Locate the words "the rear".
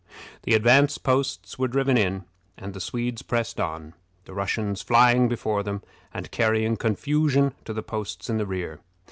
8.37-8.79